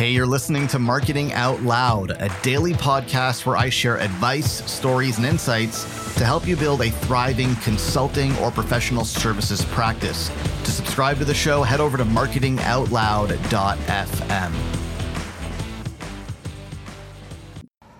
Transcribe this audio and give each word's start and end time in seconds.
Hey, 0.00 0.12
you're 0.12 0.24
listening 0.24 0.66
to 0.68 0.78
Marketing 0.78 1.34
Out 1.34 1.60
Loud, 1.60 2.12
a 2.12 2.34
daily 2.42 2.72
podcast 2.72 3.44
where 3.44 3.58
I 3.58 3.68
share 3.68 4.00
advice, 4.00 4.64
stories, 4.64 5.18
and 5.18 5.26
insights 5.26 5.84
to 6.14 6.24
help 6.24 6.46
you 6.46 6.56
build 6.56 6.80
a 6.80 6.90
thriving 6.90 7.54
consulting 7.56 8.34
or 8.38 8.50
professional 8.50 9.04
services 9.04 9.62
practice. 9.66 10.30
To 10.64 10.70
subscribe 10.70 11.18
to 11.18 11.26
the 11.26 11.34
show, 11.34 11.62
head 11.62 11.80
over 11.80 11.98
to 11.98 12.06
marketingoutloud.fm. 12.06 14.52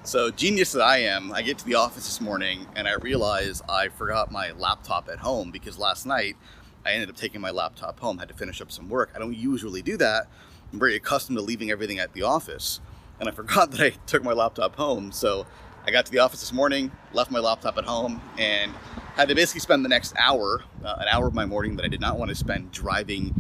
So, 0.03 0.31
genius 0.31 0.73
that 0.73 0.83
I 0.83 1.01
am, 1.01 1.31
I 1.33 1.43
get 1.43 1.59
to 1.59 1.67
the 1.67 1.75
office 1.75 2.07
this 2.07 2.23
morning 2.23 2.67
and 2.77 2.89
I 2.89 2.95
realize 2.95 3.61
I 3.69 3.91
forgot 3.91 4.33
my 4.33 4.53
laptop 4.53 5.11
at 5.11 5.19
home 5.19 5.51
because 5.51 5.79
last 5.79 6.07
night 6.07 6.39
I 6.87 6.93
ended 6.93 7.11
up 7.11 7.17
taking 7.17 7.43
my 7.43 7.51
laptop 7.51 8.01
home, 8.01 8.17
had 8.17 8.29
to 8.29 8.35
finish 8.35 8.63
up 8.63 8.73
some 8.73 8.89
work. 8.89 9.11
I 9.15 9.19
don't 9.19 9.37
usually 9.37 9.83
do 9.83 9.99
that 9.99 10.29
I'm 10.73 10.79
very 10.79 10.97
accustomed 10.97 11.39
to 11.39 11.43
leaving 11.43 11.71
everything 11.71 11.99
at 11.99 12.13
the 12.13 12.23
office. 12.23 12.81
And 13.19 13.29
I 13.29 13.33
forgot 13.41 13.71
that 13.73 13.81
I 13.81 13.91
took 14.07 14.23
my 14.23 14.33
laptop 14.33 14.77
home. 14.77 15.13
So 15.13 15.47
I 15.87 15.91
got 15.91 16.07
to 16.07 16.13
the 16.13 16.19
office 16.19 16.41
this 16.41 16.53
morning, 16.53 16.93
left 17.13 17.31
my 17.31 17.41
laptop 17.41 17.79
at 17.79 17.85
home, 17.85 18.21
and 18.39 18.73
had 19.15 19.29
to 19.29 19.35
basically 19.35 19.61
spend 19.61 19.85
the 19.85 19.89
next 19.89 20.15
hour, 20.19 20.63
uh, 20.85 20.97
an 21.01 21.09
hour 21.09 21.27
of 21.27 21.35
my 21.35 21.47
morning 21.47 21.77
that 21.77 21.85
I 21.85 21.89
did 21.89 22.01
not 22.01 22.19
want 22.19 22.29
to 22.29 22.35
spend 22.35 22.71
driving 22.71 23.35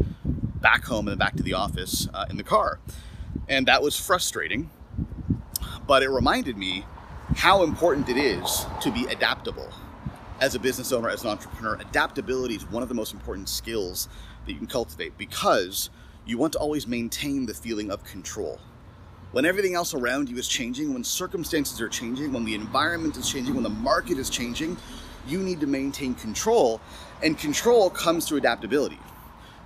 back 0.61 0.85
home 0.85 1.09
and 1.09 1.19
back 1.19 1.37
to 1.37 1.43
the 1.43 1.55
office 1.55 2.09
uh, 2.13 2.27
in 2.29 2.37
the 2.37 2.43
car. 2.43 2.81
And 3.49 3.67
that 3.67 3.83
was 3.83 3.99
frustrating. 3.99 4.71
But 5.87 6.03
it 6.03 6.09
reminded 6.09 6.57
me 6.57 6.85
how 7.37 7.63
important 7.63 8.09
it 8.09 8.17
is 8.17 8.67
to 8.81 8.91
be 8.91 9.07
adaptable. 9.07 9.71
As 10.41 10.55
a 10.55 10.59
business 10.59 10.93
owner, 10.93 11.09
as 11.09 11.23
an 11.23 11.31
entrepreneur, 11.31 11.75
adaptability 11.75 12.55
is 12.55 12.69
one 12.71 12.83
of 12.83 12.89
the 12.89 12.95
most 12.95 13.13
important 13.13 13.49
skills 13.49 14.09
that 14.47 14.53
you 14.53 14.59
can 14.59 14.67
cultivate 14.67 15.17
because 15.19 15.91
you 16.27 16.39
want 16.39 16.53
to 16.53 16.59
always 16.59 16.87
maintain 16.87 17.47
the 17.47 17.55
feeling 17.55 17.91
of 17.91 18.05
control. 18.05 18.61
When 19.33 19.45
everything 19.45 19.75
else 19.75 19.95
around 19.95 20.29
you 20.29 20.37
is 20.39 20.49
changing, 20.49 20.93
when 20.93 21.05
circumstances 21.05 21.81
are 21.81 21.89
changing, 21.89 22.33
when 22.33 22.45
the 22.45 22.55
environment 22.55 23.17
is 23.17 23.31
changing, 23.31 23.55
when 23.55 23.63
the 23.63 23.71
market 23.71 24.19
is 24.19 24.29
changing, 24.29 24.77
you 25.27 25.39
need 25.39 25.61
to 25.61 25.67
maintain 25.67 26.15
control. 26.15 26.81
And 27.23 27.39
control 27.39 27.91
comes 27.91 28.27
through 28.27 28.39
adaptability. 28.39 28.99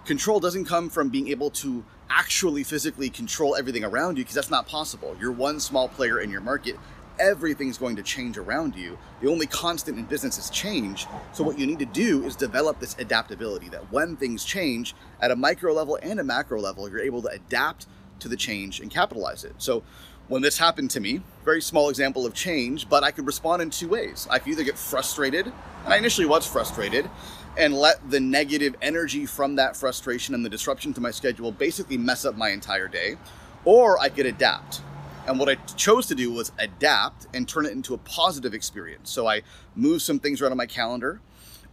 Control 0.05 0.39
doesn't 0.39 0.67
come 0.67 0.91
from 0.91 1.09
being 1.09 1.29
able 1.29 1.51
to 1.51 1.83
actually 2.11 2.63
physically 2.63 3.09
control 3.09 3.57
everything 3.57 3.85
around 3.85 4.19
you 4.19 4.25
because 4.25 4.35
that's 4.35 4.51
not 4.51 4.69
possible. 4.69 5.17
You're 5.19 5.33
one 5.33 5.59
small 5.61 5.89
player 5.89 6.21
in 6.21 6.31
your 6.31 6.43
market 6.43 6.77
everything's 7.19 7.79
going 7.79 7.97
to 7.97 8.03
change 8.03 8.39
around 8.39 8.75
you. 8.75 8.99
The 9.21 9.31
only 9.31 9.47
constant 9.47 9.99
in 9.99 10.05
business 10.05 10.39
is 10.39 10.51
change. 10.51 11.07
So, 11.33 11.45
what 11.45 11.59
you 11.59 11.67
need 11.67 11.79
to 11.79 11.87
do 11.87 12.25
is 12.25 12.37
develop 12.37 12.81
this 12.81 12.97
adaptability 12.99 13.69
that 13.71 13.93
when 13.93 14.17
things 14.17 14.45
change 14.45 14.95
at 15.21 15.31
a 15.31 15.37
micro 15.37 15.73
level 15.73 15.99
and 16.03 16.21
a 16.21 16.25
macro 16.25 16.61
level, 16.61 16.89
you're 16.89 17.01
able 17.01 17.23
to 17.23 17.29
adapt 17.29 17.87
to 18.21 18.29
the 18.29 18.37
change 18.37 18.81
and 18.81 18.91
capitalize 18.91 19.45
it. 19.45 19.55
So, 19.59 19.83
when 20.29 20.41
this 20.41 20.57
happened 20.57 20.91
to 20.93 21.01
me, 21.01 21.21
very 21.45 21.61
small 21.61 21.91
example 21.91 22.25
of 22.25 22.33
change, 22.33 22.89
but 22.89 23.05
I 23.05 23.11
could 23.11 23.27
respond 23.27 23.61
in 23.61 23.69
two 23.69 23.89
ways. 23.89 24.27
I 24.31 24.39
could 24.39 24.53
either 24.53 24.65
get 24.65 24.79
frustrated, 24.79 25.47
and 25.85 25.93
I 25.93 25.99
initially 25.99 26.27
was 26.27 26.47
frustrated, 26.47 27.11
and 27.59 27.75
let 27.75 28.11
the 28.11 28.21
negative 28.21 28.75
energy 28.81 29.27
from 29.27 29.57
that 29.57 29.77
frustration 29.77 30.35
and 30.35 30.45
the 30.45 30.49
disruption 30.49 30.95
to 30.95 31.01
my 31.01 31.11
schedule 31.11 31.53
basically 31.53 31.99
mess 31.99 32.25
up 32.25 32.37
my 32.37 32.49
entire 32.51 32.89
day, 32.89 33.17
or 33.65 34.01
I 34.01 34.09
could 34.09 34.27
adapt 34.27 34.81
and 35.27 35.39
what 35.39 35.49
I 35.49 35.55
chose 35.77 36.07
to 36.07 36.15
do 36.15 36.33
was 36.33 36.53
adapt 36.59 37.27
and 37.35 37.49
turn 37.49 37.67
it 37.67 37.73
into 37.73 37.95
a 37.95 37.99
positive 37.99 38.55
experience. 38.55 39.11
So 39.11 39.27
I 39.27 39.43
moved 39.75 40.03
some 40.03 40.19
things 40.19 40.43
around 40.43 40.53
on 40.53 40.59
my 40.59 40.67
calendar. 40.67 41.21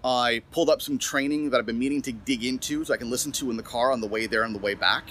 I 0.04 0.42
pulled 0.52 0.70
up 0.70 0.82
some 0.82 0.98
training 0.98 1.52
that 1.52 1.60
I've 1.60 1.66
been 1.66 1.78
meaning 1.78 2.02
to 2.04 2.12
dig 2.12 2.44
into 2.44 2.84
so 2.86 2.94
I 2.94 2.98
can 2.98 3.10
listen 3.10 3.32
to 3.34 3.52
in 3.52 3.58
the 3.58 3.64
car 3.64 3.92
on 3.92 4.02
the 4.02 4.08
way 4.08 4.26
there 4.26 4.44
and 4.44 4.56
the 4.56 4.60
way 4.60 4.74
back. 4.74 5.04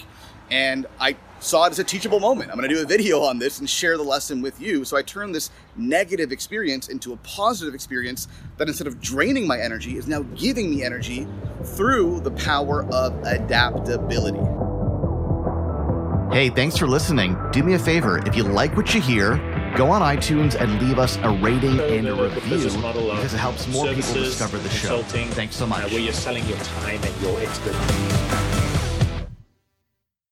And 0.49 0.85
I 0.99 1.15
saw 1.39 1.63
it 1.65 1.71
as 1.71 1.79
a 1.79 1.83
teachable 1.83 2.19
moment. 2.19 2.51
I'm 2.51 2.57
going 2.57 2.67
to 2.67 2.75
do 2.75 2.81
a 2.81 2.85
video 2.85 3.21
on 3.21 3.39
this 3.39 3.59
and 3.59 3.69
share 3.69 3.95
the 3.95 4.03
lesson 4.03 4.41
with 4.41 4.59
you. 4.59 4.83
So 4.83 4.97
I 4.97 5.01
turned 5.01 5.33
this 5.33 5.49
negative 5.77 6.33
experience 6.33 6.89
into 6.89 7.13
a 7.13 7.17
positive 7.17 7.73
experience 7.73 8.27
that 8.57 8.67
instead 8.67 8.87
of 8.87 8.99
draining 8.99 9.47
my 9.47 9.57
energy 9.57 9.97
is 9.97 10.07
now 10.07 10.23
giving 10.35 10.69
me 10.69 10.83
energy 10.83 11.25
through 11.63 12.19
the 12.19 12.31
power 12.31 12.83
of 12.91 13.17
adaptability. 13.23 14.39
Hey, 16.31 16.49
thanks 16.49 16.77
for 16.77 16.87
listening. 16.87 17.35
Do 17.51 17.61
me 17.61 17.73
a 17.73 17.79
favor, 17.79 18.25
if 18.25 18.37
you 18.37 18.43
like 18.43 18.77
what 18.77 18.93
you 18.93 19.01
hear, 19.01 19.35
go 19.75 19.91
on 19.91 20.01
iTunes 20.01 20.55
and 20.55 20.81
leave 20.81 20.97
us 20.97 21.17
a 21.23 21.29
rating 21.29 21.77
and 21.81 22.07
a 22.07 22.15
review 22.15 22.69
because 22.69 23.33
it 23.33 23.37
helps 23.37 23.67
more 23.67 23.87
people 23.87 24.13
discover 24.13 24.57
the 24.57 24.69
show. 24.69 25.01
Thanks 25.01 25.57
so 25.57 25.67
much. 25.67 25.83
Uh, 25.83 25.89
where 25.89 25.99
you're 25.99 26.13
selling 26.13 26.45
your 26.45 26.57
time 26.59 27.01
and 27.03 27.21
your 27.21 27.37
expertise. 27.41 28.80